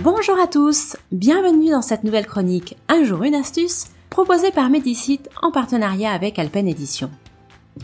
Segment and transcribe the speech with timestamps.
[0.00, 5.30] Bonjour à tous, bienvenue dans cette nouvelle chronique Un jour une astuce proposée par Medicite
[5.40, 7.10] en partenariat avec Alpen Edition.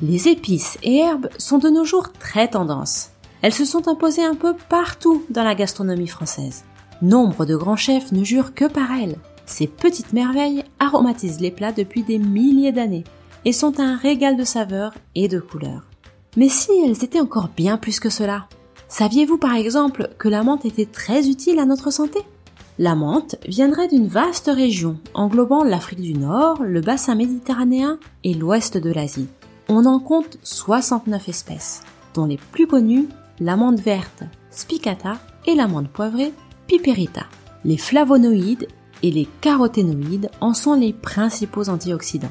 [0.02, 3.10] Les épices et herbes sont de nos jours très tendance.
[3.42, 6.64] Elles se sont imposées un peu partout dans la gastronomie française.
[7.00, 9.16] Nombre de grands chefs ne jurent que par elles.
[9.46, 13.04] Ces petites merveilles aromatisent les plats depuis des milliers d'années
[13.44, 15.86] et sont un régal de saveurs et de couleurs.
[16.36, 18.48] Mais si elles étaient encore bien plus que cela
[18.90, 22.18] Saviez-vous par exemple que la menthe était très utile à notre santé?
[22.76, 28.76] La menthe viendrait d'une vaste région englobant l'Afrique du Nord, le bassin méditerranéen et l'ouest
[28.76, 29.28] de l'Asie.
[29.68, 31.82] On en compte 69 espèces,
[32.14, 33.06] dont les plus connues
[33.38, 36.32] l'amande verte, spicata, et l'amande poivrée,
[36.66, 37.26] piperita.
[37.64, 38.66] Les flavonoïdes
[39.04, 42.28] et les caroténoïdes en sont les principaux antioxydants.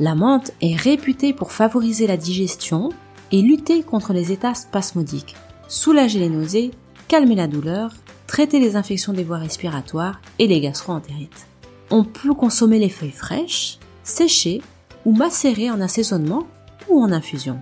[0.00, 2.88] La menthe est réputée pour favoriser la digestion
[3.30, 5.36] et lutter contre les états spasmodiques,
[5.72, 6.70] soulager les nausées,
[7.08, 7.92] calmer la douleur,
[8.26, 11.46] traiter les infections des voies respiratoires et les gastro-entérites.
[11.90, 14.60] On peut consommer les feuilles fraîches, séchées
[15.06, 16.46] ou macérées en assaisonnement
[16.90, 17.58] ou en infusion.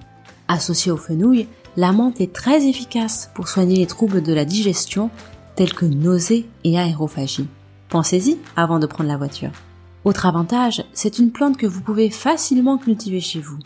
[0.48, 5.08] Associée aux fenouil, la menthe est très efficace pour soigner les troubles de la digestion
[5.54, 7.46] tels que nausées et aérophagie.
[7.90, 9.52] Pensez-y avant de prendre la voiture.
[10.04, 13.58] Autre avantage, c'est une plante que vous pouvez facilement cultiver chez vous.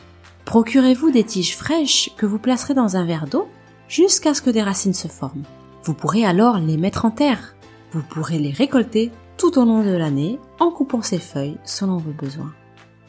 [0.45, 3.49] Procurez-vous des tiges fraîches que vous placerez dans un verre d'eau
[3.89, 5.45] jusqu'à ce que des racines se forment.
[5.85, 7.55] Vous pourrez alors les mettre en terre.
[7.93, 12.13] Vous pourrez les récolter tout au long de l'année en coupant ces feuilles selon vos
[12.13, 12.53] besoins.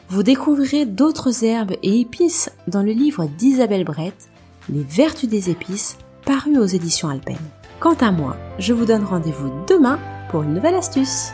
[0.08, 4.28] Vous découvrirez d'autres herbes et épices dans le livre d'Isabelle Brett,
[4.68, 7.36] Les vertus des épices, paru aux éditions Alpen.
[7.80, 9.98] Quant à moi, je vous donne rendez-vous demain
[10.30, 11.30] pour une nouvelle astuce.